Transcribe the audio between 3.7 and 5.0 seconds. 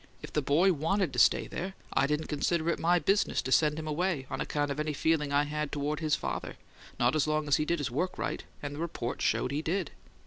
him away on account of any